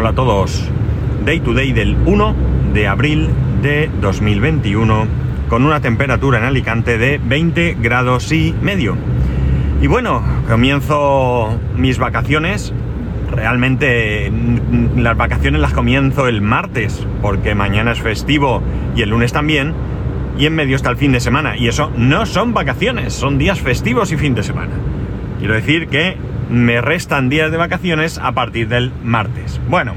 Hola 0.00 0.08
a 0.08 0.14
todos. 0.14 0.66
Day 1.26 1.40
to 1.40 1.52
day 1.52 1.72
del 1.72 1.94
1 2.06 2.34
de 2.72 2.88
abril 2.88 3.28
de 3.60 3.90
2021 4.00 5.06
con 5.50 5.66
una 5.66 5.80
temperatura 5.82 6.38
en 6.38 6.44
Alicante 6.44 6.96
de 6.96 7.20
20 7.22 7.76
grados 7.82 8.32
y 8.32 8.54
medio. 8.62 8.96
Y 9.82 9.88
bueno, 9.88 10.22
comienzo 10.48 11.50
mis 11.76 11.98
vacaciones. 11.98 12.72
Realmente 13.30 14.30
mm, 14.30 15.00
las 15.00 15.18
vacaciones 15.18 15.60
las 15.60 15.74
comienzo 15.74 16.28
el 16.28 16.40
martes 16.40 17.06
porque 17.20 17.54
mañana 17.54 17.92
es 17.92 18.00
festivo 18.00 18.62
y 18.96 19.02
el 19.02 19.10
lunes 19.10 19.34
también. 19.34 19.74
Y 20.38 20.46
en 20.46 20.54
medio 20.54 20.76
está 20.76 20.88
el 20.88 20.96
fin 20.96 21.12
de 21.12 21.20
semana. 21.20 21.58
Y 21.58 21.68
eso 21.68 21.92
no 21.94 22.24
son 22.24 22.54
vacaciones, 22.54 23.12
son 23.12 23.36
días 23.36 23.60
festivos 23.60 24.12
y 24.12 24.16
fin 24.16 24.34
de 24.34 24.44
semana. 24.44 24.72
Quiero 25.40 25.52
decir 25.52 25.88
que 25.88 26.16
me 26.50 26.80
restan 26.80 27.28
días 27.28 27.50
de 27.50 27.56
vacaciones 27.56 28.18
a 28.18 28.32
partir 28.32 28.68
del 28.68 28.92
martes. 29.04 29.60
Bueno, 29.68 29.94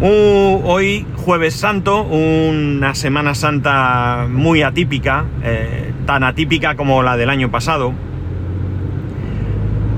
hoy 0.00 1.06
jueves 1.16 1.54
santo, 1.54 2.02
una 2.02 2.94
Semana 2.94 3.34
Santa 3.34 4.26
muy 4.28 4.62
atípica, 4.62 5.24
eh, 5.42 5.92
tan 6.06 6.24
atípica 6.24 6.74
como 6.74 7.02
la 7.02 7.16
del 7.16 7.30
año 7.30 7.50
pasado, 7.50 7.92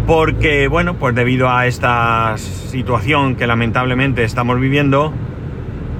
porque 0.06 0.68
bueno, 0.68 0.94
pues 0.94 1.14
debido 1.14 1.50
a 1.50 1.66
esta 1.66 2.34
situación 2.36 3.36
que 3.36 3.46
lamentablemente 3.46 4.22
estamos 4.22 4.60
viviendo, 4.60 5.12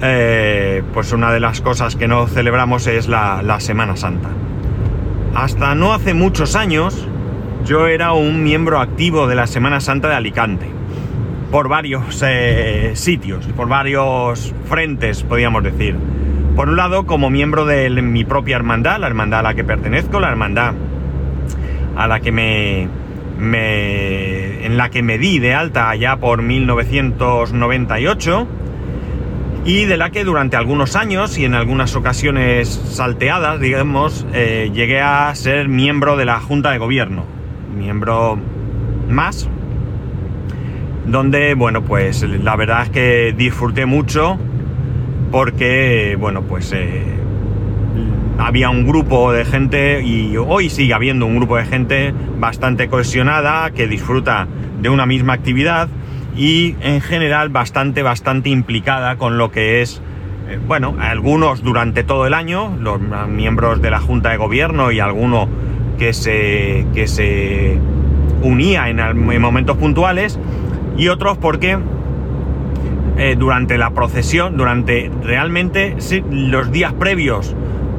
eh, 0.02 0.82
pues 0.92 1.12
una 1.12 1.32
de 1.32 1.40
las 1.40 1.60
cosas 1.62 1.96
que 1.96 2.06
no 2.06 2.26
celebramos 2.26 2.86
es 2.86 3.08
la, 3.08 3.42
la 3.42 3.60
Semana 3.60 3.96
Santa. 3.96 4.28
Hasta 5.34 5.74
no 5.74 5.92
hace 5.92 6.14
muchos 6.14 6.54
años, 6.54 7.08
yo 7.66 7.86
era 7.88 8.12
un 8.12 8.44
miembro 8.44 8.80
activo 8.80 9.26
de 9.26 9.34
la 9.34 9.48
Semana 9.48 9.80
Santa 9.80 10.08
de 10.08 10.14
Alicante, 10.14 10.68
por 11.50 11.68
varios 11.68 12.22
eh, 12.24 12.92
sitios, 12.94 13.44
por 13.56 13.66
varios 13.66 14.54
frentes, 14.68 15.24
podríamos 15.24 15.64
decir. 15.64 15.96
Por 16.54 16.68
un 16.68 16.76
lado, 16.76 17.06
como 17.06 17.28
miembro 17.28 17.66
de 17.66 17.90
mi 17.90 18.24
propia 18.24 18.54
hermandad, 18.54 19.00
la 19.00 19.08
hermandad 19.08 19.40
a 19.40 19.42
la 19.42 19.54
que 19.54 19.64
pertenezco, 19.64 20.20
la 20.20 20.28
hermandad 20.28 20.74
a 21.96 22.06
la 22.06 22.20
que 22.20 22.30
me, 22.30 22.86
me 23.40 24.64
en 24.64 24.76
la 24.76 24.90
que 24.90 25.02
me 25.02 25.18
di 25.18 25.40
de 25.40 25.54
alta 25.54 25.90
allá 25.90 26.18
por 26.18 26.42
1998 26.42 28.46
y 29.64 29.86
de 29.86 29.96
la 29.96 30.10
que 30.10 30.22
durante 30.22 30.56
algunos 30.56 30.94
años 30.94 31.36
y 31.36 31.44
en 31.44 31.54
algunas 31.54 31.96
ocasiones 31.96 32.68
salteadas, 32.68 33.58
digamos, 33.58 34.24
eh, 34.32 34.70
llegué 34.72 35.00
a 35.00 35.34
ser 35.34 35.68
miembro 35.68 36.16
de 36.16 36.26
la 36.26 36.38
Junta 36.38 36.70
de 36.70 36.78
Gobierno 36.78 37.34
miembro 37.76 38.38
más, 39.08 39.48
donde, 41.06 41.54
bueno, 41.54 41.82
pues 41.82 42.22
la 42.22 42.56
verdad 42.56 42.82
es 42.84 42.90
que 42.90 43.34
disfruté 43.36 43.86
mucho 43.86 44.38
porque, 45.30 46.16
bueno, 46.18 46.42
pues 46.42 46.72
eh, 46.72 47.04
había 48.38 48.70
un 48.70 48.86
grupo 48.86 49.32
de 49.32 49.44
gente 49.44 50.02
y 50.02 50.36
hoy 50.36 50.68
sigue 50.70 50.94
habiendo 50.94 51.26
un 51.26 51.36
grupo 51.36 51.56
de 51.56 51.64
gente 51.64 52.14
bastante 52.38 52.88
cohesionada 52.88 53.70
que 53.70 53.86
disfruta 53.86 54.46
de 54.80 54.88
una 54.88 55.06
misma 55.06 55.32
actividad 55.32 55.88
y 56.36 56.76
en 56.80 57.00
general 57.00 57.48
bastante, 57.48 58.02
bastante 58.02 58.50
implicada 58.50 59.16
con 59.16 59.38
lo 59.38 59.50
que 59.50 59.80
es, 59.80 60.02
eh, 60.48 60.58
bueno, 60.66 60.96
algunos 61.00 61.62
durante 61.62 62.04
todo 62.04 62.26
el 62.26 62.34
año, 62.34 62.76
los 62.78 63.00
miembros 63.28 63.80
de 63.80 63.90
la 63.90 64.00
Junta 64.00 64.30
de 64.30 64.36
Gobierno 64.36 64.92
y 64.92 65.00
algunos 65.00 65.48
que 65.96 66.12
se, 66.12 66.86
que 66.94 67.06
se 67.06 67.78
unía 68.42 68.88
en, 68.88 69.40
momentos 69.40 69.76
puntuales 69.76 70.38
y 70.96 71.08
otros 71.08 71.38
porque 71.38 71.78
eh, 73.18 73.36
durante 73.38 73.78
la 73.78 73.90
procesión, 73.90 74.56
durante 74.56 75.10
realmente 75.22 75.96
los 76.30 76.70
días 76.70 76.92
previos, 76.94 77.54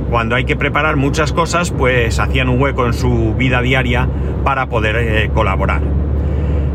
cuando 0.09 0.35
hay 0.35 0.45
que 0.45 0.55
preparar 0.55 0.95
muchas 0.95 1.33
cosas, 1.33 1.71
pues 1.71 2.19
hacían 2.19 2.49
un 2.49 2.61
hueco 2.61 2.85
en 2.85 2.93
su 2.93 3.33
vida 3.35 3.61
diaria 3.61 4.07
para 4.43 4.67
poder 4.67 4.95
eh, 4.95 5.29
colaborar. 5.33 5.81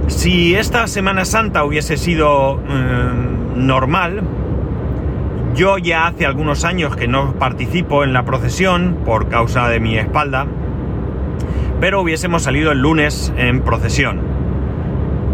Si 0.08 0.54
esta 0.54 0.86
Semana 0.86 1.24
Santa 1.24 1.64
hubiese 1.64 1.96
sido 1.96 2.56
mm, 2.56 3.66
normal, 3.66 4.22
yo 5.54 5.78
ya 5.78 6.06
hace 6.06 6.26
algunos 6.26 6.64
años 6.64 6.96
que 6.96 7.08
no 7.08 7.34
participo 7.34 8.04
en 8.04 8.12
la 8.12 8.24
procesión 8.24 8.98
por 9.04 9.28
causa 9.28 9.68
de 9.68 9.80
mi 9.80 9.96
espalda, 9.98 10.46
pero 11.82 12.00
hubiésemos 12.00 12.44
salido 12.44 12.70
el 12.70 12.78
lunes 12.78 13.32
en 13.36 13.62
procesión. 13.62 14.20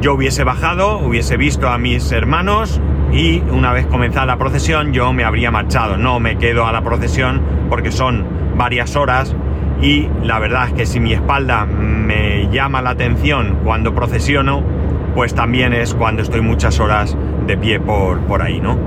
Yo 0.01 0.15
hubiese 0.15 0.45
bajado, 0.45 0.97
hubiese 0.97 1.37
visto 1.37 1.69
a 1.69 1.77
mis 1.77 2.11
hermanos 2.11 2.81
y 3.13 3.41
una 3.51 3.75
vez 3.75 3.87
comenzada 3.87 4.25
la 4.25 4.39
procesión 4.39 4.95
yo 4.95 5.13
me 5.13 5.25
habría 5.25 5.51
marchado. 5.51 5.99
No 5.99 6.21
me 6.21 6.39
quedo 6.39 6.67
a 6.67 6.73
la 6.73 6.81
procesión 6.81 7.43
porque 7.69 7.93
son 7.93 8.25
varias 8.57 8.97
horas 8.97 9.37
y 9.83 10.09
la 10.25 10.39
verdad 10.39 10.69
es 10.69 10.73
que 10.73 10.87
si 10.87 11.01
mi 11.01 11.13
espalda 11.13 11.67
me 11.67 12.49
llama 12.51 12.81
la 12.81 12.91
atención 12.91 13.59
cuando 13.63 13.95
procesiono, 13.95 14.63
pues 15.15 15.35
también 15.35 15.75
es 15.75 15.93
cuando 15.93 16.23
estoy 16.23 16.41
muchas 16.41 16.81
horas 16.81 17.15
de 17.47 17.59
pie 17.59 17.79
por, 17.79 18.21
por 18.21 18.41
ahí, 18.41 18.59
¿no? 18.59 18.79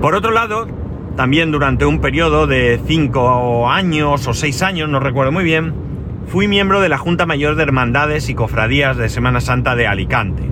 Por 0.00 0.14
otro 0.14 0.30
lado, 0.30 0.68
también 1.16 1.52
durante 1.52 1.86
un 1.86 2.00
periodo 2.00 2.46
de 2.46 2.80
cinco 2.86 3.70
años 3.70 4.26
o 4.26 4.34
seis 4.34 4.62
años, 4.62 4.88
no 4.88 5.00
recuerdo 5.00 5.32
muy 5.32 5.44
bien, 5.44 5.74
fui 6.26 6.48
miembro 6.48 6.80
de 6.80 6.88
la 6.88 6.98
Junta 6.98 7.26
Mayor 7.26 7.54
de 7.54 7.62
Hermandades 7.62 8.28
y 8.28 8.34
Cofradías 8.34 8.96
de 8.96 9.08
Semana 9.08 9.40
Santa 9.40 9.76
de 9.76 9.86
Alicante. 9.86 10.42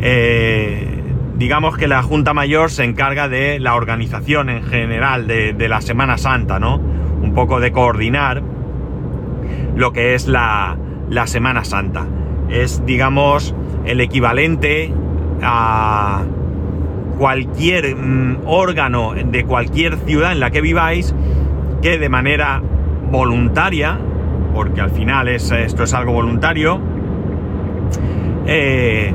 Eh, 0.00 1.02
digamos 1.36 1.76
que 1.76 1.88
la 1.88 2.02
Junta 2.02 2.34
Mayor 2.34 2.70
se 2.70 2.84
encarga 2.84 3.28
de 3.28 3.58
la 3.58 3.74
organización 3.74 4.48
en 4.48 4.62
general 4.62 5.26
de, 5.26 5.68
la 5.68 5.80
Semana 5.80 6.18
Santa, 6.18 6.58
¿no? 6.60 6.76
Un 6.76 7.34
poco 7.34 7.60
de 7.60 7.72
coordinar 7.72 8.42
lo 9.74 9.92
que 9.92 10.14
es 10.14 10.28
la, 10.28 10.76
la 11.08 11.26
Semana 11.26 11.64
Santa. 11.64 12.06
Es, 12.48 12.84
digamos, 12.86 13.54
el 13.84 14.00
equivalente 14.00 14.92
a 15.42 16.22
cualquier 17.20 17.94
mm, 17.94 18.44
órgano 18.46 19.12
de 19.12 19.44
cualquier 19.44 19.98
ciudad 19.98 20.32
en 20.32 20.40
la 20.40 20.50
que 20.50 20.62
viváis 20.62 21.14
que 21.82 21.98
de 21.98 22.08
manera 22.08 22.62
voluntaria, 23.10 23.98
porque 24.54 24.80
al 24.80 24.90
final 24.90 25.28
es, 25.28 25.50
esto 25.50 25.82
es 25.82 25.92
algo 25.92 26.12
voluntario, 26.14 26.80
eh, 28.46 29.12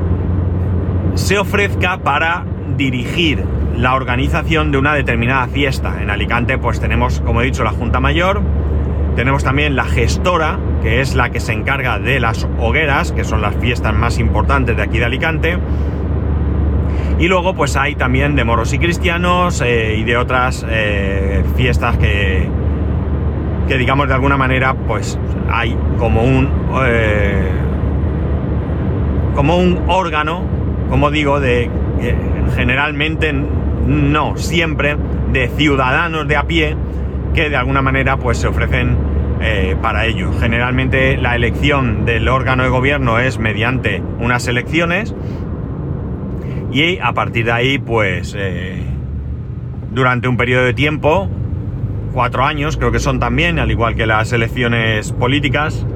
se 1.14 1.36
ofrezca 1.36 1.98
para 1.98 2.44
dirigir 2.76 3.42
la 3.76 3.96
organización 3.96 4.70
de 4.70 4.78
una 4.78 4.94
determinada 4.94 5.48
fiesta. 5.48 6.00
En 6.00 6.08
Alicante 6.08 6.58
pues 6.58 6.78
tenemos, 6.78 7.20
como 7.22 7.42
he 7.42 7.44
dicho, 7.46 7.64
la 7.64 7.72
Junta 7.72 7.98
Mayor, 7.98 8.40
tenemos 9.16 9.42
también 9.42 9.74
la 9.74 9.84
gestora, 9.84 10.60
que 10.80 11.00
es 11.00 11.16
la 11.16 11.30
que 11.30 11.40
se 11.40 11.54
encarga 11.54 11.98
de 11.98 12.20
las 12.20 12.46
hogueras, 12.60 13.10
que 13.10 13.24
son 13.24 13.42
las 13.42 13.56
fiestas 13.56 13.94
más 13.94 14.20
importantes 14.20 14.76
de 14.76 14.82
aquí 14.84 15.00
de 15.00 15.06
Alicante, 15.06 15.58
y 17.18 17.28
luego 17.28 17.54
pues 17.54 17.76
hay 17.76 17.94
también 17.94 18.36
de 18.36 18.44
moros 18.44 18.72
y 18.72 18.78
cristianos 18.78 19.62
eh, 19.64 19.96
y 19.98 20.04
de 20.04 20.16
otras 20.16 20.66
eh, 20.68 21.42
fiestas 21.56 21.96
que, 21.96 22.46
que 23.68 23.78
digamos 23.78 24.08
de 24.08 24.14
alguna 24.14 24.36
manera 24.36 24.74
pues 24.74 25.18
hay 25.50 25.76
como 25.98 26.22
un 26.22 26.50
eh, 26.84 27.50
como 29.34 29.58
un 29.58 29.82
órgano, 29.88 30.42
como 30.88 31.10
digo, 31.10 31.40
de 31.40 31.70
generalmente 32.54 33.34
no 33.34 34.38
siempre 34.38 34.96
de 35.30 35.48
ciudadanos 35.48 36.26
de 36.26 36.36
a 36.36 36.44
pie 36.44 36.74
que 37.34 37.50
de 37.50 37.56
alguna 37.56 37.82
manera 37.82 38.16
pues 38.16 38.38
se 38.38 38.46
ofrecen 38.48 38.96
para 39.82 40.06
ello. 40.06 40.32
Generalmente 40.40 41.18
la 41.18 41.36
elección 41.36 42.06
del 42.06 42.28
órgano 42.28 42.62
de 42.62 42.70
gobierno 42.70 43.18
es 43.18 43.38
mediante 43.38 44.02
unas 44.18 44.48
elecciones 44.48 45.14
y 46.76 46.98
a 47.02 47.14
partir 47.14 47.46
de 47.46 47.52
ahí, 47.52 47.78
pues, 47.78 48.34
eh, 48.36 48.82
durante 49.92 50.28
un 50.28 50.36
periodo 50.36 50.64
de 50.64 50.74
tiempo, 50.74 51.26
cuatro 52.12 52.44
años 52.44 52.76
creo 52.76 52.92
que 52.92 52.98
son 52.98 53.18
también, 53.18 53.58
al 53.58 53.70
igual 53.70 53.94
que 53.94 54.04
las 54.04 54.30
elecciones 54.34 55.12
políticas 55.12 55.86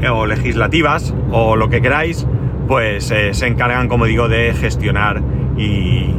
eh, 0.00 0.08
o 0.08 0.24
legislativas 0.24 1.14
o 1.30 1.56
lo 1.56 1.68
que 1.68 1.82
queráis, 1.82 2.26
pues 2.68 3.10
eh, 3.10 3.34
se 3.34 3.46
encargan, 3.46 3.88
como 3.88 4.06
digo, 4.06 4.28
de 4.28 4.54
gestionar 4.54 5.20
y, 5.58 6.14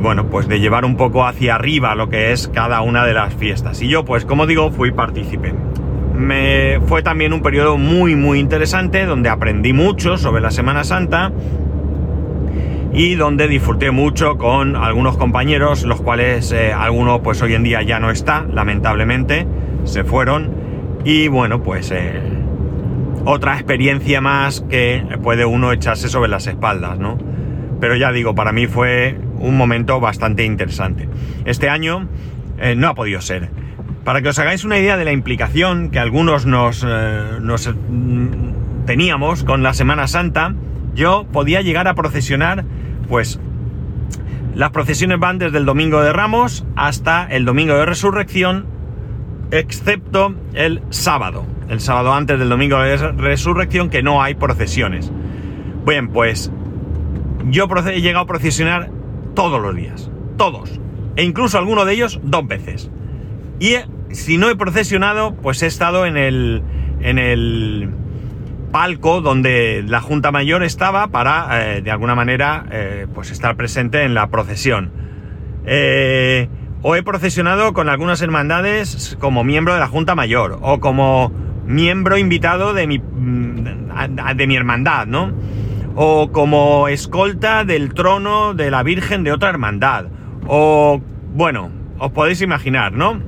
bueno, 0.00 0.26
pues 0.26 0.48
de 0.48 0.58
llevar 0.58 0.84
un 0.84 0.96
poco 0.96 1.24
hacia 1.24 1.54
arriba 1.54 1.94
lo 1.94 2.08
que 2.08 2.32
es 2.32 2.48
cada 2.48 2.80
una 2.80 3.06
de 3.06 3.14
las 3.14 3.32
fiestas. 3.32 3.80
Y 3.80 3.88
yo, 3.88 4.04
pues 4.04 4.24
como 4.24 4.48
digo, 4.48 4.72
fui 4.72 4.90
partícipe. 4.90 5.54
Fue 6.86 7.02
también 7.04 7.32
un 7.32 7.42
periodo 7.42 7.78
muy 7.78 8.16
muy 8.16 8.40
interesante 8.40 9.06
donde 9.06 9.28
aprendí 9.28 9.72
mucho 9.72 10.16
sobre 10.16 10.42
la 10.42 10.50
Semana 10.50 10.82
Santa 10.82 11.30
y 12.92 13.14
donde 13.14 13.48
disfruté 13.48 13.90
mucho 13.90 14.36
con 14.36 14.76
algunos 14.76 15.16
compañeros, 15.16 15.84
los 15.84 16.00
cuales 16.00 16.52
eh, 16.52 16.72
algunos 16.72 17.20
pues 17.20 17.40
hoy 17.42 17.54
en 17.54 17.62
día 17.62 17.82
ya 17.82 17.98
no 17.98 18.10
está, 18.10 18.44
lamentablemente, 18.52 19.46
se 19.84 20.04
fueron 20.04 20.50
y 21.04 21.28
bueno 21.28 21.62
pues 21.62 21.90
eh, 21.90 22.20
otra 23.24 23.54
experiencia 23.54 24.20
más 24.20 24.64
que 24.68 25.04
puede 25.22 25.44
uno 25.44 25.72
echarse 25.72 26.08
sobre 26.08 26.28
las 26.28 26.46
espaldas, 26.46 26.98
¿no? 26.98 27.18
Pero 27.80 27.96
ya 27.96 28.12
digo, 28.12 28.34
para 28.34 28.52
mí 28.52 28.66
fue 28.66 29.18
un 29.38 29.56
momento 29.56 30.00
bastante 30.00 30.44
interesante. 30.44 31.08
Este 31.44 31.68
año 31.68 32.08
eh, 32.58 32.76
no 32.76 32.88
ha 32.88 32.94
podido 32.94 33.20
ser. 33.20 33.50
Para 34.04 34.22
que 34.22 34.28
os 34.28 34.38
hagáis 34.38 34.64
una 34.64 34.78
idea 34.78 34.96
de 34.96 35.04
la 35.04 35.12
implicación 35.12 35.90
que 35.90 35.98
algunos 35.98 36.46
nos, 36.46 36.84
mm, 36.84 38.86
teníamos 38.86 39.44
con 39.44 39.62
la 39.62 39.74
Semana 39.74 40.08
Santa, 40.08 40.54
yo 40.94 41.26
podía 41.32 41.60
llegar 41.62 41.88
a 41.88 41.94
procesionar, 41.94 42.64
pues 43.08 43.40
las 44.54 44.70
procesiones 44.70 45.18
van 45.18 45.38
desde 45.38 45.58
el 45.58 45.64
Domingo 45.64 46.02
de 46.02 46.12
Ramos 46.12 46.66
hasta 46.76 47.26
el 47.26 47.44
Domingo 47.44 47.74
de 47.74 47.86
Resurrección, 47.86 48.66
excepto 49.50 50.34
el 50.52 50.82
sábado, 50.90 51.46
el 51.68 51.80
sábado 51.80 52.12
antes 52.12 52.38
del 52.38 52.50
Domingo 52.50 52.78
de 52.78 52.96
Resurrección, 53.12 53.88
que 53.88 54.02
no 54.02 54.22
hay 54.22 54.34
procesiones. 54.34 55.10
Bien, 55.86 56.08
pues 56.08 56.52
yo 57.48 57.66
he 57.86 58.00
llegado 58.00 58.24
a 58.24 58.26
procesionar 58.26 58.90
todos 59.34 59.60
los 59.60 59.74
días, 59.74 60.10
todos, 60.36 60.80
e 61.16 61.24
incluso 61.24 61.58
alguno 61.58 61.84
de 61.84 61.94
ellos 61.94 62.20
dos 62.22 62.46
veces. 62.46 62.90
Y 63.58 63.76
si 64.10 64.36
no 64.36 64.50
he 64.50 64.56
procesionado, 64.56 65.34
pues 65.34 65.62
he 65.62 65.66
estado 65.66 66.04
en 66.04 66.16
el, 66.16 66.62
en 67.00 67.18
el 67.18 67.90
palco 68.72 69.20
donde 69.20 69.84
la 69.86 70.00
Junta 70.00 70.32
Mayor 70.32 70.62
estaba 70.64 71.08
para, 71.08 71.76
eh, 71.76 71.82
de 71.82 71.90
alguna 71.90 72.14
manera, 72.14 72.64
eh, 72.70 73.06
pues 73.14 73.30
estar 73.30 73.56
presente 73.56 74.02
en 74.02 74.14
la 74.14 74.28
procesión. 74.28 74.90
Eh, 75.64 76.48
o 76.82 76.96
he 76.96 77.02
procesionado 77.04 77.72
con 77.72 77.88
algunas 77.88 78.20
hermandades 78.22 79.16
como 79.20 79.44
miembro 79.44 79.74
de 79.74 79.80
la 79.80 79.86
Junta 79.86 80.16
Mayor, 80.16 80.58
o 80.62 80.80
como 80.80 81.30
miembro 81.66 82.18
invitado 82.18 82.74
de 82.74 82.88
mi, 82.88 82.98
mm, 82.98 84.34
de 84.34 84.46
mi 84.48 84.56
hermandad, 84.56 85.06
¿no? 85.06 85.32
o 85.94 86.32
como 86.32 86.88
escolta 86.88 87.64
del 87.64 87.94
trono 87.94 88.54
de 88.54 88.70
la 88.70 88.82
Virgen 88.82 89.24
de 89.24 89.32
otra 89.32 89.50
hermandad, 89.50 90.06
o 90.46 91.00
bueno, 91.34 91.70
os 91.98 92.12
podéis 92.12 92.40
imaginar, 92.40 92.92
¿no? 92.92 93.20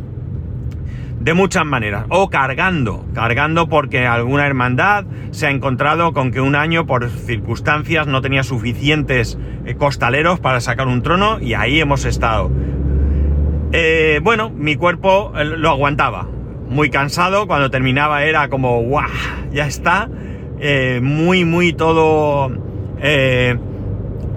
De 1.25 1.33
muchas 1.33 1.65
maneras, 1.65 2.05
o 2.11 2.29
cargando, 2.29 3.07
cargando 3.15 3.67
porque 3.67 4.07
alguna 4.07 4.47
hermandad 4.47 5.07
se 5.31 5.47
ha 5.47 5.51
encontrado 5.51 6.13
con 6.13 6.31
que 6.31 6.43
un 6.43 6.55
año 6.55 6.85
por 6.85 7.09
circunstancias 7.09 8.07
no 8.07 8.21
tenía 8.21 8.43
suficientes 8.43 9.39
eh, 9.65 9.75
costaleros 9.75 10.39
para 10.39 10.61
sacar 10.61 10.87
un 10.87 11.01
trono 11.01 11.41
y 11.41 11.55
ahí 11.55 11.81
hemos 11.81 12.05
estado. 12.05 12.51
Eh, 13.73 14.21
bueno, 14.23 14.51
mi 14.51 14.77
cuerpo 14.77 15.33
eh, 15.35 15.47
lo 15.47 15.71
aguantaba, 15.71 16.29
muy 16.69 16.91
cansado, 16.91 17.47
cuando 17.47 17.71
terminaba 17.71 18.25
era 18.25 18.51
como, 18.51 18.83
¡guau! 18.83 19.09
Ya 19.51 19.67
está 19.67 20.11
eh, 20.61 21.01
muy, 21.03 21.47
muy 21.47 21.73
todo 21.73 22.53
eh, 23.01 23.57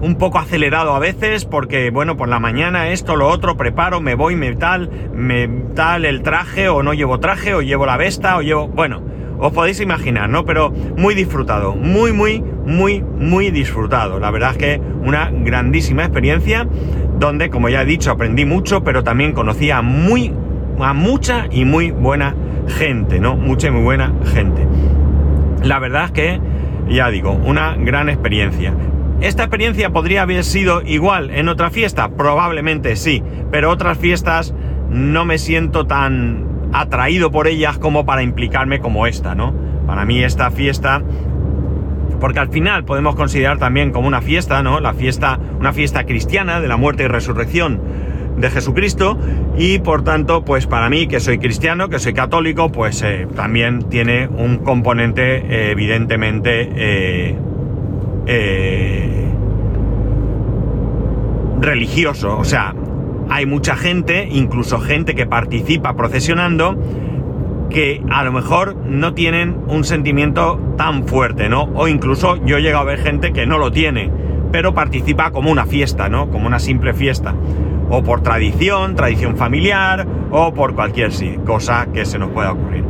un 0.00 0.16
poco 0.16 0.38
acelerado 0.38 0.94
a 0.94 0.98
veces, 0.98 1.44
porque 1.44 1.90
bueno, 1.90 2.16
por 2.16 2.28
la 2.28 2.38
mañana 2.38 2.88
esto, 2.88 3.16
lo 3.16 3.28
otro, 3.28 3.56
preparo, 3.56 4.00
me 4.00 4.14
voy, 4.14 4.36
me 4.36 4.54
tal, 4.54 4.90
me 5.12 5.48
tal 5.74 6.04
el 6.04 6.22
traje, 6.22 6.68
o 6.68 6.82
no 6.82 6.94
llevo 6.94 7.20
traje, 7.20 7.54
o 7.54 7.62
llevo 7.62 7.86
la 7.86 7.96
vesta, 7.96 8.36
o 8.36 8.42
llevo. 8.42 8.68
Bueno, 8.68 9.02
os 9.38 9.52
podéis 9.52 9.80
imaginar, 9.80 10.28
¿no? 10.28 10.44
Pero 10.44 10.70
muy 10.70 11.14
disfrutado, 11.14 11.74
muy, 11.74 12.12
muy, 12.12 12.40
muy, 12.40 13.02
muy 13.02 13.50
disfrutado. 13.50 14.18
La 14.18 14.30
verdad 14.30 14.52
es 14.52 14.58
que 14.58 14.80
una 15.02 15.30
grandísima 15.32 16.04
experiencia, 16.04 16.66
donde, 17.18 17.50
como 17.50 17.68
ya 17.68 17.82
he 17.82 17.86
dicho, 17.86 18.10
aprendí 18.10 18.44
mucho, 18.44 18.82
pero 18.84 19.02
también 19.04 19.32
conocí 19.32 19.70
a 19.70 19.82
muy, 19.82 20.32
a 20.80 20.92
mucha 20.92 21.46
y 21.50 21.64
muy 21.64 21.90
buena 21.90 22.34
gente, 22.68 23.20
¿no? 23.20 23.36
Mucha 23.36 23.68
y 23.68 23.70
muy 23.70 23.82
buena 23.82 24.12
gente. 24.32 24.66
La 25.62 25.78
verdad 25.78 26.06
es 26.06 26.12
que, 26.12 26.40
ya 26.88 27.10
digo, 27.10 27.32
una 27.32 27.74
gran 27.76 28.08
experiencia. 28.08 28.74
¿Esta 29.20 29.42
experiencia 29.42 29.90
podría 29.90 30.22
haber 30.22 30.44
sido 30.44 30.80
igual 30.82 31.30
en 31.30 31.48
otra 31.48 31.70
fiesta? 31.70 32.08
Probablemente 32.10 32.94
sí, 32.94 33.20
pero 33.50 33.70
otras 33.70 33.98
fiestas 33.98 34.54
no 34.90 35.24
me 35.24 35.38
siento 35.38 35.86
tan 35.88 36.46
atraído 36.72 37.32
por 37.32 37.48
ellas 37.48 37.78
como 37.78 38.06
para 38.06 38.22
implicarme 38.22 38.78
como 38.78 39.08
esta, 39.08 39.34
¿no? 39.34 39.52
Para 39.88 40.04
mí 40.04 40.22
esta 40.22 40.52
fiesta, 40.52 41.02
porque 42.20 42.38
al 42.38 42.50
final 42.50 42.84
podemos 42.84 43.16
considerar 43.16 43.58
también 43.58 43.90
como 43.90 44.06
una 44.06 44.20
fiesta, 44.20 44.62
¿no? 44.62 44.78
La 44.78 44.94
fiesta, 44.94 45.40
una 45.58 45.72
fiesta 45.72 46.04
cristiana 46.04 46.60
de 46.60 46.68
la 46.68 46.76
muerte 46.76 47.02
y 47.02 47.08
resurrección 47.08 47.80
de 48.36 48.50
Jesucristo 48.50 49.18
y 49.56 49.80
por 49.80 50.04
tanto 50.04 50.44
pues 50.44 50.68
para 50.68 50.88
mí 50.90 51.08
que 51.08 51.18
soy 51.18 51.38
cristiano, 51.38 51.88
que 51.88 51.98
soy 51.98 52.12
católico, 52.14 52.70
pues 52.70 53.02
eh, 53.02 53.26
también 53.34 53.82
tiene 53.88 54.28
un 54.28 54.58
componente 54.58 55.38
eh, 55.38 55.72
evidentemente 55.72 56.70
eh, 56.76 57.36
religioso, 61.78 62.36
o 62.36 62.44
sea, 62.44 62.74
hay 63.30 63.46
mucha 63.46 63.76
gente, 63.76 64.28
incluso 64.32 64.80
gente 64.80 65.14
que 65.14 65.26
participa 65.26 65.94
procesionando, 65.94 66.76
que 67.70 68.02
a 68.10 68.24
lo 68.24 68.32
mejor 68.32 68.74
no 68.84 69.14
tienen 69.14 69.56
un 69.68 69.84
sentimiento 69.84 70.58
tan 70.76 71.06
fuerte, 71.06 71.48
¿no? 71.48 71.70
O 71.74 71.86
incluso 71.86 72.44
yo 72.44 72.56
he 72.56 72.62
llegado 72.62 72.82
a 72.82 72.86
ver 72.86 72.98
gente 72.98 73.32
que 73.32 73.46
no 73.46 73.58
lo 73.58 73.70
tiene, 73.70 74.10
pero 74.50 74.74
participa 74.74 75.30
como 75.30 75.52
una 75.52 75.66
fiesta, 75.66 76.08
¿no? 76.08 76.30
Como 76.30 76.48
una 76.48 76.58
simple 76.58 76.94
fiesta 76.94 77.32
o 77.90 78.02
por 78.02 78.22
tradición, 78.22 78.96
tradición 78.96 79.36
familiar, 79.36 80.06
o 80.30 80.52
por 80.52 80.74
cualquier 80.74 81.10
cosa 81.46 81.86
que 81.94 82.04
se 82.04 82.18
nos 82.18 82.30
pueda 82.30 82.52
ocurrir. 82.52 82.84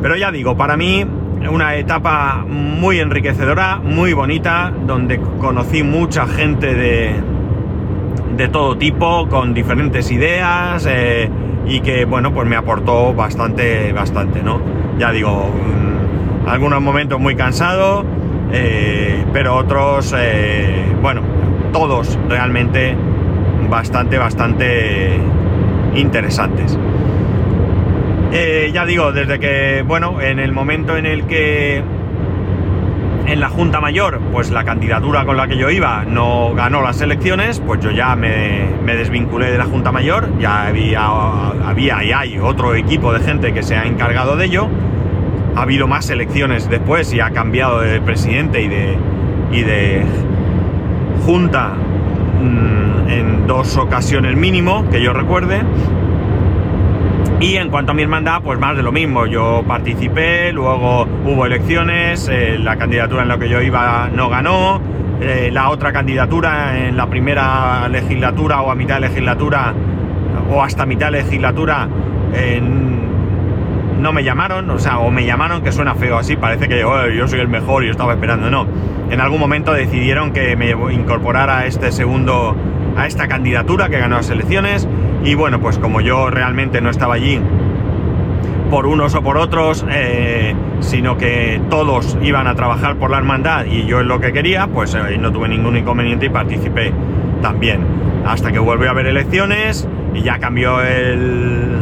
Pero 0.00 0.16
ya 0.16 0.30
digo, 0.30 0.56
para 0.56 0.76
mí 0.76 1.04
una 1.50 1.74
etapa 1.74 2.44
muy 2.46 3.00
enriquecedora, 3.00 3.76
muy 3.76 4.12
bonita, 4.12 4.72
donde 4.86 5.18
conocí 5.40 5.82
mucha 5.82 6.26
gente 6.26 6.74
de, 6.74 7.14
de 8.40 8.48
todo 8.48 8.78
tipo, 8.78 9.28
con 9.28 9.52
diferentes 9.52 10.10
ideas, 10.10 10.88
eh, 10.88 11.28
y 11.66 11.80
que, 11.80 12.06
bueno, 12.06 12.32
pues 12.32 12.48
me 12.48 12.56
aportó 12.56 13.12
bastante, 13.12 13.92
bastante, 13.92 14.42
¿no? 14.42 14.62
Ya 14.98 15.12
digo, 15.12 15.50
mm, 15.50 16.48
algunos 16.48 16.80
momentos 16.80 17.20
muy 17.20 17.36
cansados, 17.36 18.06
eh, 18.50 19.26
pero 19.34 19.56
otros, 19.56 20.14
eh, 20.16 20.86
bueno, 21.02 21.20
todos 21.70 22.18
realmente 22.30 22.96
bastante, 23.68 24.16
bastante 24.16 25.18
interesantes. 25.94 26.78
Ya 28.72 28.86
digo, 28.86 29.12
desde 29.12 29.38
que, 29.38 29.84
bueno, 29.86 30.20
en 30.20 30.38
el 30.38 30.52
momento 30.52 30.96
en 30.96 31.04
el 31.04 31.26
que 31.26 31.82
en 33.26 33.40
la 33.40 33.48
Junta 33.48 33.80
Mayor, 33.80 34.20
pues 34.32 34.50
la 34.50 34.64
candidatura 34.64 35.24
con 35.24 35.36
la 35.36 35.46
que 35.46 35.56
yo 35.56 35.70
iba 35.70 36.04
no 36.04 36.54
ganó 36.54 36.82
las 36.82 37.00
elecciones, 37.00 37.60
pues 37.60 37.80
yo 37.80 37.90
ya 37.90 38.16
me, 38.16 38.68
desvinculé 38.86 39.50
de 39.50 39.58
la 39.58 39.64
Junta 39.64 39.92
Mayor, 39.92 40.28
ya 40.38 40.66
había, 40.66 41.06
había 41.66 42.04
y 42.04 42.12
hay 42.12 42.38
otro 42.38 42.74
equipo 42.74 43.12
de 43.12 43.20
gente 43.20 43.52
que 43.52 43.62
se 43.62 43.76
ha 43.76 43.84
encargado 43.84 44.36
de 44.36 44.46
ello. 44.46 44.68
Ha 45.56 45.62
habido 45.62 45.86
más 45.86 46.08
elecciones 46.10 46.68
después 46.70 47.12
y 47.12 47.20
ha 47.20 47.30
cambiado 47.30 47.80
de 47.80 48.00
presidente 48.00 48.62
y 48.62 48.68
de, 48.68 48.96
y 49.52 49.62
de 49.62 50.04
junta 51.26 51.74
Mm, 52.40 53.10
en 53.10 53.46
dos 53.46 53.76
ocasiones 53.76 54.34
mínimo, 54.34 54.88
que 54.90 55.02
yo 55.02 55.12
recuerde. 55.12 55.60
Y 57.40 57.56
en 57.56 57.70
cuanto 57.70 57.92
a 57.92 57.94
mi 57.94 58.02
hermandad, 58.02 58.42
pues 58.42 58.58
más 58.58 58.76
de 58.76 58.82
lo 58.82 58.92
mismo. 58.92 59.24
Yo 59.24 59.64
participé, 59.66 60.52
luego 60.52 61.06
hubo 61.24 61.46
elecciones, 61.46 62.28
eh, 62.28 62.58
la 62.58 62.76
candidatura 62.76 63.22
en 63.22 63.28
la 63.28 63.38
que 63.38 63.48
yo 63.48 63.62
iba 63.62 64.10
no 64.14 64.28
ganó, 64.28 64.80
eh, 65.22 65.48
la 65.50 65.70
otra 65.70 65.90
candidatura 65.90 66.86
en 66.86 66.98
la 66.98 67.06
primera 67.06 67.88
legislatura 67.88 68.60
o 68.60 68.70
a 68.70 68.74
mitad 68.74 68.96
de 68.96 69.08
legislatura 69.08 69.72
o 70.50 70.62
hasta 70.62 70.84
mitad 70.84 71.06
de 71.06 71.22
legislatura 71.22 71.88
no 74.00 74.12
me 74.12 74.22
llamaron, 74.24 74.68
o 74.70 74.78
sea, 74.78 74.98
o 74.98 75.10
me 75.10 75.24
llamaron, 75.24 75.62
que 75.62 75.72
suena 75.72 75.94
feo 75.94 76.18
así, 76.18 76.36
parece 76.36 76.68
que 76.68 76.80
yo 76.80 77.28
soy 77.28 77.40
el 77.40 77.48
mejor 77.48 77.84
y 77.84 77.90
estaba 77.90 78.12
esperando, 78.12 78.50
no. 78.50 78.66
En 79.10 79.20
algún 79.20 79.40
momento 79.40 79.72
decidieron 79.72 80.32
que 80.32 80.56
me 80.56 80.70
incorporara 80.92 81.58
a 81.58 81.66
este 81.66 81.92
segundo, 81.92 82.56
a 82.96 83.06
esta 83.06 83.28
candidatura 83.28 83.88
que 83.88 83.98
ganó 83.98 84.16
las 84.16 84.30
elecciones, 84.30 84.88
y 85.24 85.34
bueno, 85.34 85.60
pues 85.60 85.78
como 85.78 86.00
yo 86.00 86.30
realmente 86.30 86.80
no 86.80 86.90
estaba 86.90 87.14
allí 87.14 87.40
por 88.70 88.86
unos 88.86 89.14
o 89.14 89.22
por 89.22 89.36
otros, 89.36 89.84
eh, 89.90 90.54
sino 90.78 91.18
que 91.18 91.60
todos 91.68 92.16
iban 92.22 92.46
a 92.46 92.54
trabajar 92.54 92.96
por 92.96 93.10
la 93.10 93.18
hermandad 93.18 93.66
y 93.66 93.84
yo 93.84 94.00
es 94.00 94.06
lo 94.06 94.20
que 94.20 94.32
quería, 94.32 94.68
pues 94.68 94.94
eh, 94.94 95.18
no 95.18 95.32
tuve 95.32 95.48
ningún 95.48 95.76
inconveniente 95.76 96.26
y 96.26 96.28
participé 96.30 96.92
también. 97.42 97.84
Hasta 98.24 98.52
que 98.52 98.58
volvió 98.58 98.88
a 98.88 98.92
haber 98.92 99.06
elecciones 99.06 99.88
y 100.14 100.22
ya 100.22 100.38
cambió 100.38 100.80
el, 100.82 101.80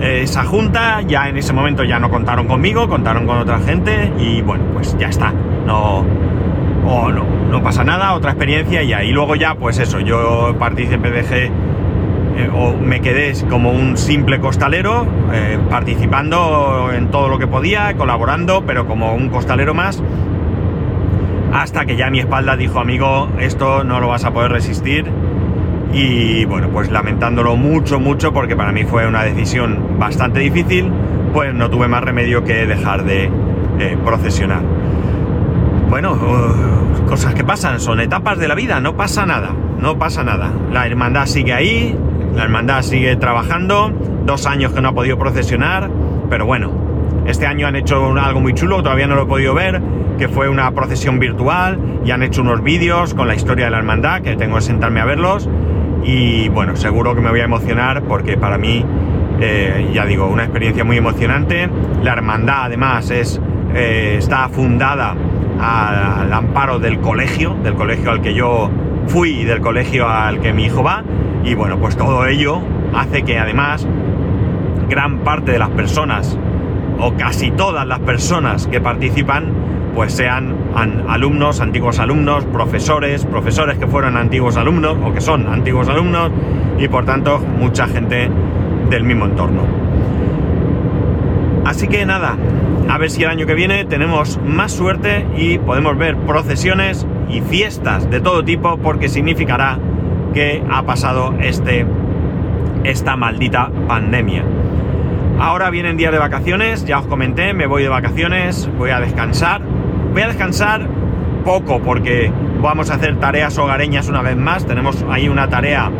esa 0.00 0.44
junta, 0.44 1.02
ya 1.02 1.28
en 1.28 1.36
ese 1.36 1.52
momento 1.52 1.84
ya 1.84 1.98
no 1.98 2.10
contaron 2.10 2.46
conmigo, 2.46 2.88
contaron 2.88 3.26
con 3.26 3.38
otra 3.38 3.60
gente 3.60 4.12
y 4.18 4.42
bueno, 4.42 4.64
pues 4.74 4.96
ya 4.98 5.08
está. 5.08 5.32
No, 5.66 6.04
o 6.86 7.08
no, 7.10 7.24
no 7.50 7.62
pasa 7.62 7.84
nada, 7.84 8.14
otra 8.14 8.32
experiencia 8.32 8.82
y 8.82 8.92
ahí 8.92 9.12
luego 9.12 9.36
ya, 9.36 9.54
pues 9.54 9.78
eso, 9.78 10.00
yo 10.00 10.56
participé, 10.58 11.10
dejé 11.10 11.52
eh, 12.40 12.50
o 12.52 12.74
me 12.76 13.00
quedé 13.00 13.32
como 13.48 13.70
un 13.70 13.96
simple 13.96 14.40
costalero, 14.40 15.06
eh, 15.32 15.58
participando 15.68 16.90
en 16.92 17.10
todo 17.10 17.28
lo 17.28 17.38
que 17.38 17.46
podía, 17.46 17.94
colaborando, 17.96 18.64
pero 18.66 18.86
como 18.86 19.14
un 19.14 19.28
costalero 19.28 19.74
más, 19.74 20.02
hasta 21.52 21.84
que 21.84 21.96
ya 21.96 22.10
mi 22.10 22.20
espalda 22.20 22.56
dijo, 22.56 22.80
amigo, 22.80 23.28
esto 23.38 23.84
no 23.84 24.00
lo 24.00 24.08
vas 24.08 24.24
a 24.24 24.32
poder 24.32 24.52
resistir. 24.52 25.04
Y 25.92 26.44
bueno, 26.44 26.68
pues 26.68 26.90
lamentándolo 26.90 27.56
mucho, 27.56 27.98
mucho, 27.98 28.32
porque 28.32 28.54
para 28.54 28.70
mí 28.72 28.84
fue 28.84 29.06
una 29.06 29.24
decisión 29.24 29.98
bastante 29.98 30.40
difícil, 30.40 30.90
pues 31.32 31.52
no 31.52 31.68
tuve 31.68 31.88
más 31.88 32.02
remedio 32.02 32.44
que 32.44 32.66
dejar 32.66 33.04
de 33.04 33.28
eh, 33.78 33.98
procesionar. 34.04 34.62
Bueno, 35.88 36.12
uh, 36.12 37.08
cosas 37.08 37.34
que 37.34 37.42
pasan, 37.42 37.80
son 37.80 37.98
etapas 37.98 38.38
de 38.38 38.46
la 38.46 38.54
vida, 38.54 38.78
no 38.78 38.96
pasa 38.96 39.26
nada, 39.26 39.50
no 39.80 39.98
pasa 39.98 40.22
nada. 40.22 40.52
La 40.72 40.86
hermandad 40.86 41.26
sigue 41.26 41.52
ahí, 41.52 41.98
la 42.34 42.44
hermandad 42.44 42.82
sigue 42.82 43.16
trabajando, 43.16 43.92
dos 44.24 44.46
años 44.46 44.72
que 44.72 44.80
no 44.80 44.90
ha 44.90 44.92
podido 44.92 45.18
procesionar, 45.18 45.90
pero 46.28 46.46
bueno, 46.46 46.70
este 47.26 47.46
año 47.46 47.66
han 47.66 47.76
hecho 47.76 48.12
algo 48.18 48.40
muy 48.40 48.54
chulo, 48.54 48.82
todavía 48.82 49.06
no 49.06 49.14
lo 49.14 49.22
he 49.22 49.26
podido 49.26 49.54
ver, 49.54 49.80
que 50.18 50.28
fue 50.28 50.48
una 50.48 50.70
procesión 50.72 51.18
virtual 51.18 51.78
y 52.04 52.10
han 52.10 52.22
hecho 52.22 52.42
unos 52.42 52.62
vídeos 52.62 53.14
con 53.14 53.26
la 53.26 53.34
historia 53.34 53.66
de 53.66 53.70
la 53.70 53.78
hermandad, 53.78 54.22
que 54.22 54.36
tengo 54.36 54.56
que 54.56 54.62
sentarme 54.62 55.00
a 55.00 55.04
verlos. 55.04 55.48
Y 56.04 56.48
bueno, 56.48 56.76
seguro 56.76 57.14
que 57.14 57.20
me 57.20 57.30
voy 57.30 57.40
a 57.40 57.44
emocionar 57.44 58.02
porque 58.02 58.36
para 58.36 58.58
mí, 58.58 58.84
eh, 59.40 59.90
ya 59.92 60.06
digo, 60.06 60.26
una 60.26 60.44
experiencia 60.44 60.84
muy 60.84 60.96
emocionante. 60.96 61.68
La 62.02 62.12
hermandad 62.12 62.64
además 62.64 63.10
es, 63.10 63.40
eh, 63.74 64.16
está 64.18 64.48
fundada 64.48 65.14
al 65.58 66.32
amparo 66.32 66.78
del 66.78 67.00
colegio, 67.00 67.54
del 67.62 67.74
colegio 67.74 68.10
al 68.10 68.22
que 68.22 68.34
yo 68.34 68.70
fui 69.06 69.44
del 69.44 69.60
colegio 69.60 70.08
al 70.08 70.40
que 70.40 70.52
mi 70.52 70.64
hijo 70.64 70.82
va. 70.82 71.02
Y 71.44 71.54
bueno, 71.54 71.78
pues 71.78 71.96
todo 71.96 72.26
ello 72.26 72.60
hace 72.94 73.22
que 73.22 73.38
además 73.38 73.86
gran 74.88 75.20
parte 75.20 75.52
de 75.52 75.58
las 75.58 75.70
personas, 75.70 76.38
o 76.98 77.14
casi 77.14 77.50
todas 77.50 77.86
las 77.86 78.00
personas 78.00 78.66
que 78.66 78.80
participan, 78.80 79.52
pues 79.94 80.12
sean 80.12 80.54
alumnos, 81.08 81.60
antiguos 81.60 81.98
alumnos, 81.98 82.44
profesores, 82.46 83.24
profesores 83.24 83.78
que 83.78 83.86
fueron 83.86 84.16
antiguos 84.16 84.56
alumnos 84.56 84.96
o 85.04 85.12
que 85.12 85.20
son 85.20 85.46
antiguos 85.46 85.88
alumnos 85.88 86.30
y 86.78 86.88
por 86.88 87.04
tanto 87.04 87.38
mucha 87.38 87.86
gente 87.86 88.30
del 88.88 89.04
mismo 89.04 89.26
entorno. 89.26 89.62
Así 91.64 91.88
que 91.88 92.04
nada, 92.06 92.36
a 92.88 92.98
ver 92.98 93.10
si 93.10 93.22
el 93.22 93.30
año 93.30 93.46
que 93.46 93.54
viene 93.54 93.84
tenemos 93.84 94.40
más 94.44 94.72
suerte 94.72 95.26
y 95.36 95.58
podemos 95.58 95.96
ver 95.96 96.16
procesiones 96.16 97.06
y 97.30 97.40
fiestas 97.40 98.10
de 98.10 98.20
todo 98.20 98.44
tipo 98.44 98.78
porque 98.78 99.08
significará 99.08 99.78
que 100.34 100.62
ha 100.70 100.82
pasado 100.82 101.34
este, 101.40 101.86
esta 102.84 103.16
maldita 103.16 103.70
pandemia. 103.88 104.44
Ahora 105.38 105.70
vienen 105.70 105.96
días 105.96 106.12
de 106.12 106.18
vacaciones, 106.18 106.84
ya 106.84 106.98
os 106.98 107.06
comenté, 107.06 107.54
me 107.54 107.66
voy 107.66 107.82
de 107.82 107.88
vacaciones, 107.88 108.68
voy 108.76 108.90
a 108.90 109.00
descansar. 109.00 109.62
Voy 110.12 110.22
a 110.22 110.28
descansar 110.28 110.86
poco 111.44 111.80
porque 111.80 112.30
vamos 112.60 112.90
a 112.90 112.94
hacer 112.94 113.18
tareas 113.18 113.56
hogareñas 113.56 114.08
una 114.08 114.22
vez 114.22 114.36
más. 114.36 114.66
Tenemos 114.66 115.04
ahí 115.08 115.28
una 115.28 115.48
tarea 115.48 115.90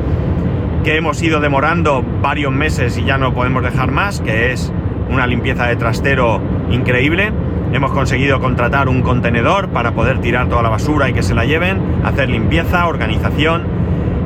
que 0.84 0.96
hemos 0.96 1.22
ido 1.22 1.40
demorando 1.40 2.04
varios 2.20 2.52
meses 2.52 2.98
y 2.98 3.04
ya 3.04 3.18
no 3.18 3.32
podemos 3.32 3.62
dejar 3.62 3.92
más, 3.92 4.20
que 4.20 4.52
es 4.52 4.72
una 5.10 5.26
limpieza 5.26 5.66
de 5.66 5.76
trastero 5.76 6.40
increíble. 6.70 7.32
Hemos 7.72 7.92
conseguido 7.92 8.40
contratar 8.40 8.88
un 8.88 9.02
contenedor 9.02 9.68
para 9.68 9.92
poder 9.92 10.20
tirar 10.20 10.48
toda 10.48 10.62
la 10.62 10.70
basura 10.70 11.08
y 11.08 11.12
que 11.12 11.22
se 11.22 11.34
la 11.34 11.44
lleven, 11.44 12.00
hacer 12.04 12.28
limpieza, 12.28 12.86
organización 12.86 13.80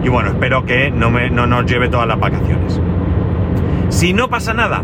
y 0.04 0.08
bueno, 0.10 0.30
espero 0.30 0.66
que 0.66 0.90
no, 0.90 1.10
me, 1.10 1.30
no 1.30 1.46
nos 1.46 1.64
lleve 1.64 1.88
todas 1.88 2.06
las 2.06 2.20
vacaciones. 2.20 2.78
Si 3.88 4.12
no 4.12 4.28
pasa 4.28 4.52
nada, 4.52 4.82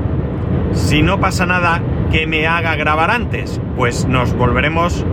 si 0.73 1.03
no 1.03 1.21
pasa 1.21 1.45
nada 1.45 1.83
que 2.11 2.27
me 2.27 2.47
haga 2.47 2.75
grabar 2.77 3.11
antes, 3.11 3.61
pues 3.77 4.07
nos 4.07 4.35
volveremos 4.35 5.05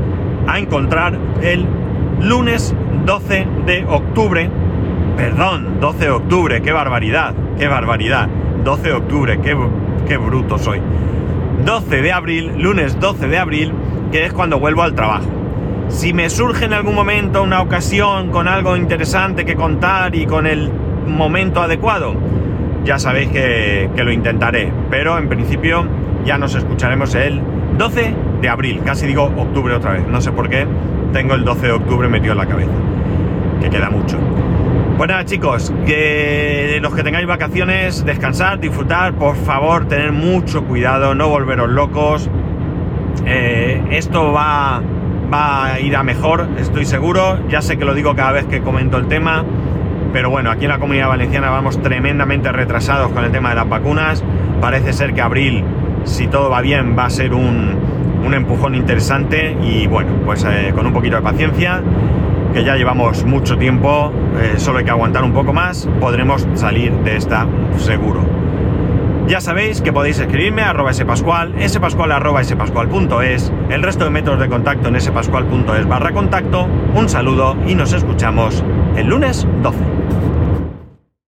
a 0.48 0.60
encontrar 0.60 1.18
el 1.42 1.66
lunes 2.22 2.74
12 3.06 3.48
de 3.66 3.86
octubre. 3.86 4.50
Perdón, 5.18 5.80
12 5.82 6.00
de 6.00 6.12
octubre, 6.12 6.62
qué 6.62 6.72
barbaridad, 6.72 7.34
qué 7.58 7.68
barbaridad. 7.68 8.30
12 8.64 8.84
de 8.84 8.94
octubre, 8.94 9.40
qué, 9.42 9.58
qué 10.08 10.16
bruto 10.16 10.58
soy. 10.58 10.82
12 11.68 12.02
de 12.02 12.14
abril, 12.14 12.54
lunes 12.60 12.98
12 12.98 13.28
de 13.28 13.38
abril, 13.38 13.74
que 14.10 14.24
es 14.24 14.32
cuando 14.32 14.58
vuelvo 14.58 14.84
al 14.84 14.96
trabajo. 14.96 15.28
Si 15.90 16.14
me 16.14 16.30
surge 16.30 16.64
en 16.64 16.72
algún 16.72 16.96
momento 16.96 17.44
una 17.44 17.62
ocasión 17.62 18.32
con 18.32 18.48
algo 18.48 18.78
interesante 18.78 19.44
que 19.44 19.56
contar 19.56 20.16
y 20.16 20.26
con 20.26 20.48
el 20.48 20.72
momento 21.06 21.62
adecuado, 21.62 22.16
ya 22.86 23.00
sabéis 23.00 23.32
que, 23.32 23.90
lo 23.98 24.14
intentaré. 24.14 24.72
Pero 24.90 25.18
en 25.18 25.28
principio 25.28 25.86
ya 26.24 26.38
nos 26.38 26.56
escucharemos 26.56 27.14
el 27.16 27.42
12 27.78 28.14
de 28.42 28.48
abril, 28.48 28.82
casi 28.86 29.06
digo 29.06 29.24
octubre 29.24 29.74
otra 29.74 29.92
vez, 29.92 30.08
no 30.08 30.22
sé 30.22 30.32
por 30.32 30.50
qué 30.50 30.66
tengo 31.12 31.36
el 31.36 31.44
12 31.44 31.68
de 31.68 31.74
octubre 31.74 32.08
metido 32.08 32.32
en 32.32 32.38
la 32.38 32.46
cabeza, 32.46 32.72
que 33.60 33.70
queda 33.70 33.90
mucho. 33.90 34.18
Pues 34.98 35.26
chicos, 35.26 35.72
que 35.86 36.80
los 36.82 36.96
que 36.96 37.04
tengáis 37.04 37.28
vacaciones, 37.28 38.04
descansar, 38.04 38.60
disfrutar, 38.60 39.14
por 39.14 39.36
favor, 39.36 39.88
tener 39.88 40.12
mucho 40.12 40.64
cuidado, 40.64 41.14
no 41.14 41.30
volveros 41.30 41.70
locos. 41.70 42.28
Eh, 43.24 43.80
esto 43.92 44.32
va, 44.32 44.82
va 45.32 45.66
a 45.66 45.80
ir 45.80 45.96
a 45.96 46.02
mejor, 46.02 46.48
estoy 46.58 46.86
seguro, 46.86 47.48
ya 47.48 47.62
sé 47.62 47.78
que 47.78 47.86
lo 47.86 47.94
digo 47.94 48.16
cada 48.16 48.32
vez 48.32 48.46
que 48.46 48.62
comento 48.62 48.98
el 48.98 49.08
tema, 49.08 49.46
pero 50.14 50.32
bueno, 50.32 50.50
aquí 50.50 50.66
en 50.66 50.72
la 50.72 50.80
comunidad 50.80 51.10
valenciana 51.10 51.52
vamos 51.52 51.80
tremendamente 51.80 52.52
retrasados 52.52 53.12
con 53.12 53.24
el 53.24 53.32
tema 53.32 53.50
de 53.50 53.56
las 53.56 53.70
vacunas. 53.70 54.24
Parece 54.60 54.94
ser 54.94 55.14
que 55.14 55.22
abril, 55.22 55.64
si 56.06 56.28
todo 56.28 56.50
va 56.50 56.62
bien, 56.62 56.98
va 56.98 57.06
a 57.06 57.10
ser 57.12 57.36
un, 57.36 57.86
empujón 58.34 58.76
interesante 58.76 59.56
y 59.64 59.88
bueno, 59.88 60.10
pues 60.26 60.44
eh, 60.44 60.74
con 60.76 60.86
un 60.86 60.92
poquito 60.92 61.16
de 61.16 61.22
paciencia, 61.22 61.82
que 62.58 62.64
ya 62.64 62.76
llevamos 62.76 63.24
mucho 63.24 63.56
tiempo, 63.56 64.12
eh, 64.40 64.56
solo 64.58 64.80
hay 64.80 64.86
que 64.86 64.90
aguantar 64.90 65.24
un 65.24 65.32
poco 65.32 65.54
más, 65.54 65.88
podremos 66.00 66.48
salir 66.56 66.92
de 67.04 67.16
esta 67.16 67.46
seguro. 67.78 68.26
Ya 69.28 69.42
sabéis 69.42 69.80
que 69.80 69.94
podéis 69.94 70.18
escribirme 70.18 70.64
a 70.64 70.72
arroba 70.72 70.92
spascual, 70.92 71.54
spascual 71.70 72.12
arroba 72.12 72.44
spascual.es, 72.44 73.54
el 73.70 73.84
resto 73.84 74.06
de 74.06 74.10
métodos 74.10 74.40
de 74.40 74.50
contacto 74.50 74.88
en 74.88 75.00
spascual.es 75.00 75.88
barra 75.88 76.14
contacto. 76.14 76.68
Un 76.96 77.08
saludo 77.08 77.56
y 77.68 77.76
nos 77.76 77.94
escuchamos 77.94 78.64
el 78.96 79.06
lunes 79.06 79.48
12. 79.62 79.78